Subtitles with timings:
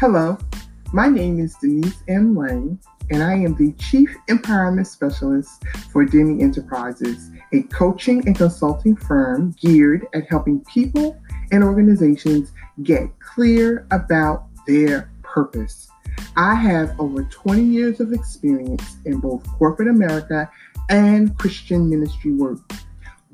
[0.00, 0.38] Hello,
[0.94, 2.34] my name is Denise M.
[2.34, 2.78] Lang,
[3.10, 5.62] and I am the Chief Empowerment Specialist
[5.92, 11.20] for Demi Enterprises, a coaching and consulting firm geared at helping people
[11.52, 15.90] and organizations get clear about their purpose.
[16.34, 20.50] I have over 20 years of experience in both corporate America
[20.88, 22.60] and Christian ministry work.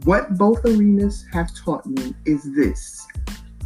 [0.02, 3.06] What both arenas have taught me is this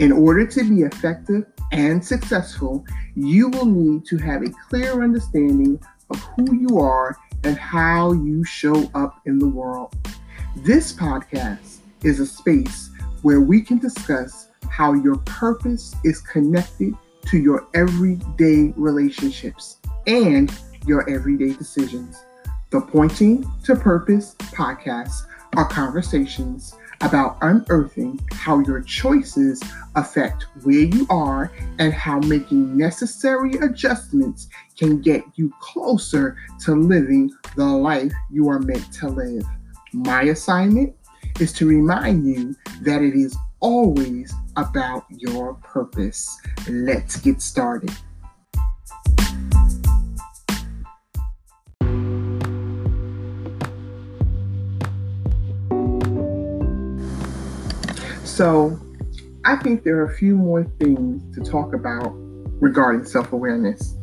[0.01, 2.85] in order to be effective and successful,
[3.15, 8.45] you will need to have a clear understanding of who you are and how you
[8.45, 9.95] show up in the world.
[10.57, 12.91] This podcast is a space
[13.23, 16.95] where we can discuss how your purpose is connected
[17.27, 20.53] to your everyday relationships and
[20.87, 22.25] your everyday decisions.
[22.71, 25.27] The Pointing to Purpose podcast
[25.57, 29.63] are conversations about unearthing how your choices
[29.95, 34.49] affect where you are and how making necessary adjustments
[34.79, 39.45] can get you closer to living the life you are meant to live.
[39.93, 40.95] My assignment
[41.41, 46.39] is to remind you that it is always about your purpose.
[46.69, 47.93] Let's get started.
[58.41, 58.81] So,
[59.45, 62.11] I think there are a few more things to talk about
[62.59, 63.99] regarding self awareness.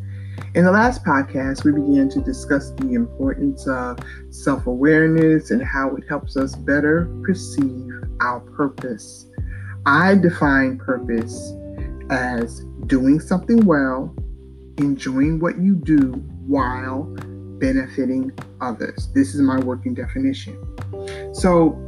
[0.53, 3.97] In the last podcast, we began to discuss the importance of
[4.29, 9.27] self awareness and how it helps us better perceive our purpose.
[9.87, 11.51] I define purpose
[12.11, 14.15] as doing something well,
[14.77, 16.11] enjoying what you do
[16.45, 17.05] while
[17.59, 19.11] benefiting others.
[19.15, 20.63] This is my working definition.
[21.33, 21.86] So,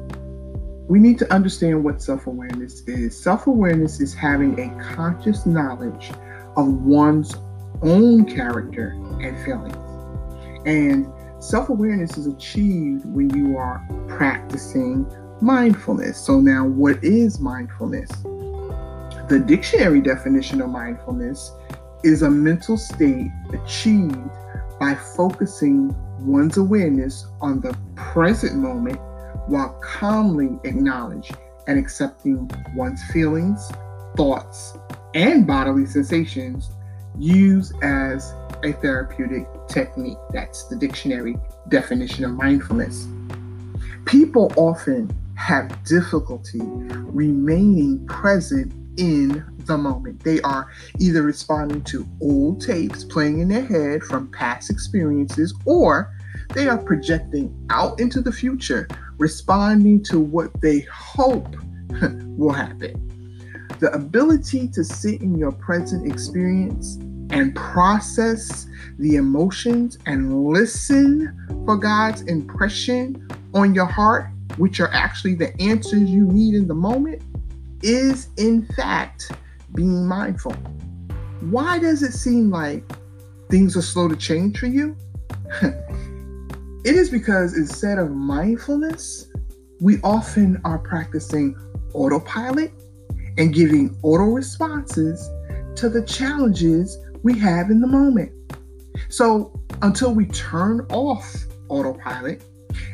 [0.90, 3.16] we need to understand what self awareness is.
[3.16, 6.12] Self awareness is having a conscious knowledge
[6.58, 7.36] of one's
[7.84, 8.90] own character
[9.22, 9.78] and feelings.
[10.66, 11.08] And
[11.42, 15.06] self awareness is achieved when you are practicing
[15.42, 16.20] mindfulness.
[16.20, 18.10] So, now what is mindfulness?
[19.30, 21.52] The dictionary definition of mindfulness
[22.04, 24.18] is a mental state achieved
[24.80, 29.00] by focusing one's awareness on the present moment
[29.48, 31.36] while calmly acknowledging
[31.68, 33.72] and accepting one's feelings,
[34.16, 34.78] thoughts,
[35.14, 36.72] and bodily sensations
[37.18, 40.18] used as a therapeutic technique.
[40.32, 41.36] That's the dictionary
[41.70, 43.08] definition of mindfulness.
[44.06, 50.24] People often have difficulty remaining present in the moment.
[50.24, 50.70] They are
[51.00, 56.12] either responding to old tapes playing in their head from past experiences or
[56.54, 58.88] they are projecting out into the future,
[59.20, 61.56] responding to what they hope
[62.38, 63.06] will happen.
[63.80, 66.96] The ability to sit in your present experience
[67.30, 68.66] and process
[68.98, 76.10] the emotions and listen for God's impression on your heart, which are actually the answers
[76.10, 77.22] you need in the moment,
[77.84, 79.32] is in fact
[79.76, 80.54] being mindful.
[81.42, 82.84] Why does it seem like
[83.50, 84.98] things are slow to change for you?
[86.86, 89.28] It is because instead of mindfulness,
[89.82, 91.56] we often are practicing
[91.94, 92.72] autopilot
[93.38, 95.30] and giving auto responses
[95.76, 98.32] to the challenges we have in the moment.
[99.10, 101.30] So until we turn off
[101.68, 102.44] autopilot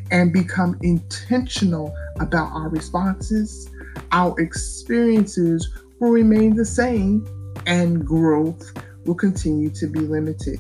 [0.10, 3.70] and become intentional about our responses,
[4.12, 5.70] our experiences
[6.00, 7.28] will remain the same
[7.68, 8.74] and growth
[9.06, 10.60] will continue to be limited.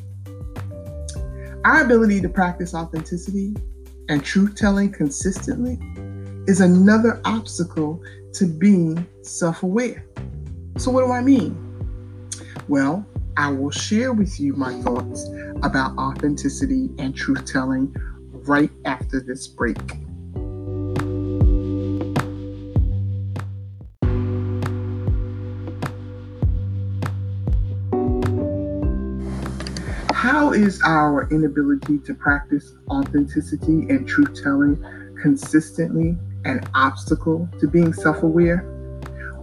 [1.65, 3.55] Our ability to practice authenticity
[4.07, 5.79] and truth telling consistently
[6.45, 8.03] is another obstacle
[8.33, 10.05] to being self aware.
[10.77, 11.57] So, what do I mean?
[12.67, 13.03] Well,
[13.35, 15.27] I will share with you my thoughts
[15.63, 17.95] about authenticity and truth telling
[18.29, 19.79] right after this break.
[30.35, 34.75] How is our inability to practice authenticity and truth telling
[35.21, 38.57] consistently an obstacle to being self aware?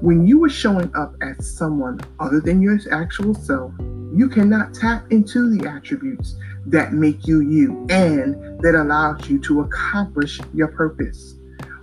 [0.03, 3.73] When you are showing up as someone other than your actual self,
[4.15, 6.37] you cannot tap into the attributes
[6.67, 11.37] that make you you and that allows you to accomplish your purpose.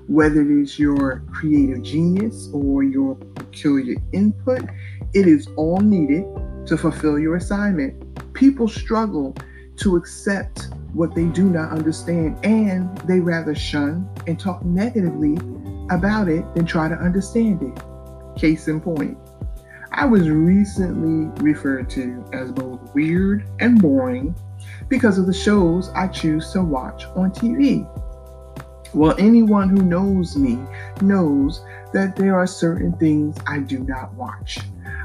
[0.05, 4.61] Whether it is your creative genius or your peculiar input,
[5.15, 6.25] it is all needed
[6.67, 8.08] to fulfill your assignment
[8.39, 9.35] people struggle
[9.75, 15.35] to accept what they do not understand and they rather shun and talk negatively
[15.89, 18.39] about it than try to understand it.
[18.39, 19.17] Case in point,
[19.91, 24.33] I was recently referred to as both weird and boring
[24.87, 27.85] because of the shows I choose to watch on TV.
[28.93, 30.57] Well, anyone who knows me
[31.01, 34.59] knows that there are certain things I do not watch.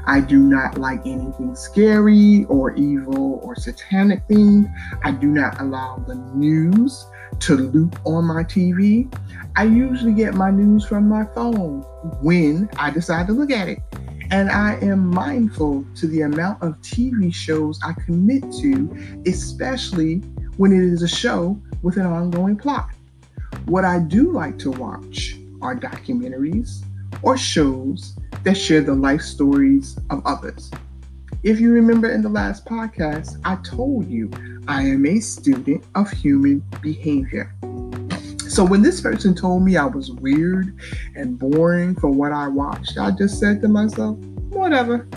[0.07, 4.71] I do not like anything scary or evil or satanic themed.
[5.03, 7.07] I do not allow the news
[7.39, 9.11] to loop on my TV.
[9.55, 11.81] I usually get my news from my phone
[12.21, 13.79] when I decide to look at it.
[14.31, 20.17] And I am mindful to the amount of TV shows I commit to, especially
[20.57, 22.89] when it is a show with an ongoing plot.
[23.65, 26.83] What I do like to watch are documentaries
[27.21, 30.71] or shows that share the life stories of others.
[31.41, 34.31] If you remember in the last podcast, I told you
[34.67, 37.53] I am a student of human behavior.
[38.47, 40.77] So when this person told me I was weird
[41.15, 44.17] and boring for what I watched, I just said to myself,
[44.49, 45.07] whatever.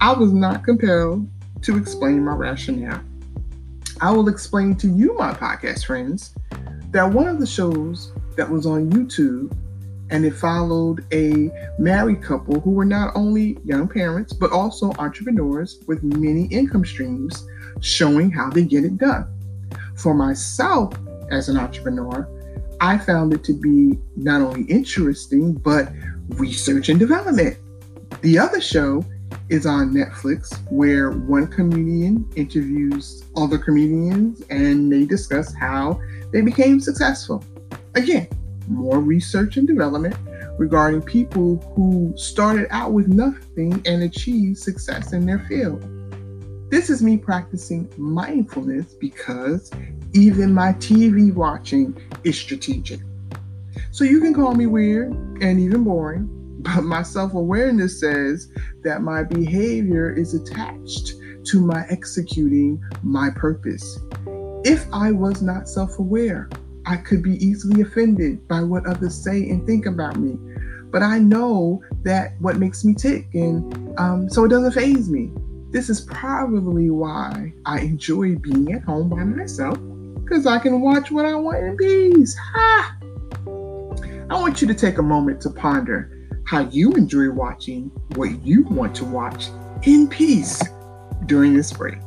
[0.00, 1.28] I was not compelled
[1.62, 3.02] to explain my rationale.
[4.00, 6.34] I will explain to you, my podcast friends,
[6.90, 9.54] that one of the shows that was on YouTube
[10.10, 15.78] and it followed a married couple who were not only young parents but also entrepreneurs
[15.86, 17.46] with many income streams
[17.80, 19.26] showing how they get it done.
[19.96, 20.94] For myself
[21.30, 22.28] as an entrepreneur,
[22.80, 25.90] I found it to be not only interesting, but
[26.30, 27.56] research and development.
[28.20, 29.04] The other show
[29.48, 36.00] is on Netflix where one comedian interviews other comedians and they discuss how
[36.32, 37.44] they became successful.
[37.94, 38.28] Again,
[38.68, 40.16] more research and development
[40.58, 45.82] regarding people who started out with nothing and achieved success in their field.
[46.70, 49.70] This is me practicing mindfulness because
[50.12, 53.00] even my TV watching is strategic.
[53.90, 56.28] So you can call me weird and even boring,
[56.60, 58.50] but my self awareness says
[58.82, 61.14] that my behavior is attached
[61.44, 63.98] to my executing my purpose.
[64.64, 66.48] If I was not self aware,
[66.86, 70.38] I could be easily offended by what others say and think about me.
[70.90, 75.32] But I know that what makes me tick, and um, so it doesn't faze me.
[75.70, 79.76] This is probably why I enjoy being at home by myself
[80.22, 82.36] because I can watch what I want in peace.
[82.54, 82.96] Ha!
[84.30, 88.62] I want you to take a moment to ponder how you enjoy watching what you
[88.64, 89.48] want to watch
[89.82, 90.62] in peace
[91.26, 91.98] during this break.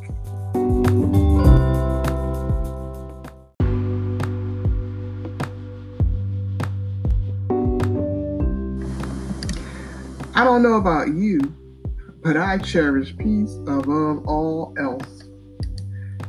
[10.37, 11.39] I don't know about you,
[12.21, 15.23] but I cherish peace above all else.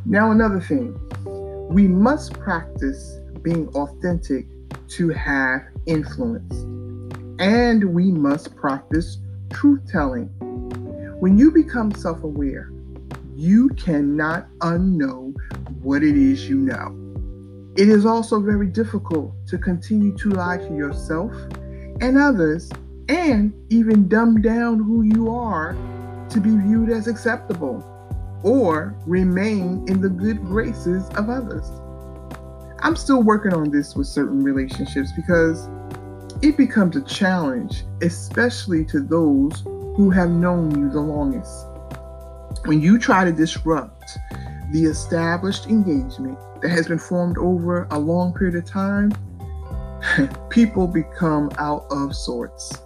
[0.06, 0.98] Now, another thing
[1.68, 4.46] we must practice being authentic
[4.96, 6.54] to have influence,
[7.38, 9.18] and we must practice
[9.50, 10.28] truth telling.
[11.20, 12.72] When you become self aware,
[13.36, 15.34] you cannot unknow
[15.82, 16.96] what it is you know.
[17.76, 21.30] It is also very difficult to continue to lie to yourself
[22.00, 22.70] and others
[23.08, 25.76] and even dumb down who you are
[26.30, 27.84] to be viewed as acceptable
[28.42, 31.70] or remain in the good graces of others.
[32.80, 35.68] I'm still working on this with certain relationships because
[36.42, 39.60] it becomes a challenge, especially to those
[39.96, 41.66] who have known you the longest.
[42.66, 44.16] When you try to disrupt
[44.70, 49.10] the established engagement that has been formed over a long period of time,
[50.50, 52.82] people become out of sorts.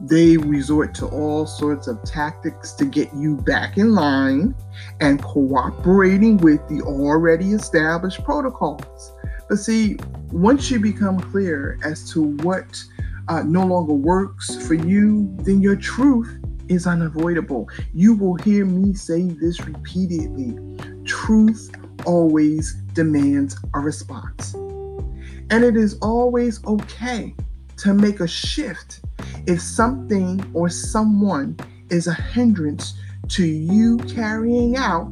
[0.00, 4.54] They resort to all sorts of tactics to get you back in line
[5.00, 9.12] and cooperating with the already established protocols.
[9.48, 9.96] But see,
[10.30, 12.82] once you become clear as to what
[13.28, 16.38] uh, no longer works for you, then your truth
[16.68, 17.68] is unavoidable.
[17.94, 20.58] You will hear me say this repeatedly
[21.04, 21.70] truth
[22.04, 24.54] always demands a response.
[24.54, 27.34] And it is always okay
[27.78, 29.00] to make a shift
[29.46, 31.56] if something or someone
[31.90, 32.94] is a hindrance
[33.28, 35.10] to you carrying out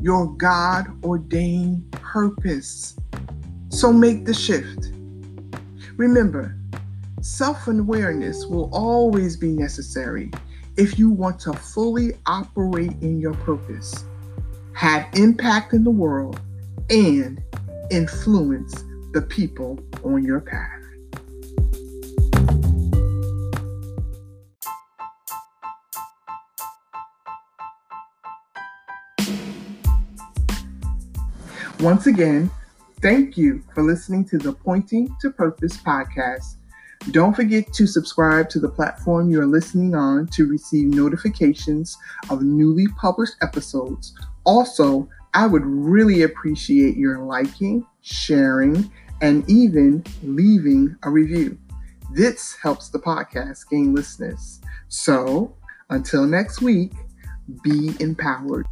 [0.00, 2.96] your God ordained purpose.
[3.68, 4.88] So make the shift.
[5.96, 6.56] Remember,
[7.20, 10.30] self awareness will always be necessary
[10.76, 14.04] if you want to fully operate in your purpose,
[14.72, 16.40] have impact in the world,
[16.88, 17.42] and
[17.90, 20.79] influence the people on your path.
[31.80, 32.50] Once again,
[33.00, 36.56] thank you for listening to the Pointing to Purpose podcast.
[37.10, 41.96] Don't forget to subscribe to the platform you are listening on to receive notifications
[42.28, 44.12] of newly published episodes.
[44.44, 51.56] Also, I would really appreciate your liking, sharing, and even leaving a review.
[52.12, 54.60] This helps the podcast gain listeners.
[54.88, 55.56] So,
[55.88, 56.92] until next week,
[57.62, 58.66] be empowered.